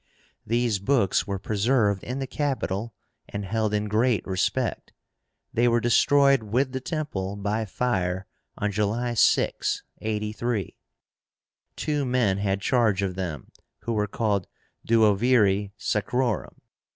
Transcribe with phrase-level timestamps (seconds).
[0.47, 2.95] These books were preserved in the Capitol,
[3.29, 4.93] and held in great respect.
[5.53, 8.25] They were destroyed with the temple by fire,
[8.57, 10.75] on July 6, 83.
[11.75, 13.51] Two men had charge of them,
[13.81, 14.47] who were called
[14.87, 16.55] duoviri sacrórum.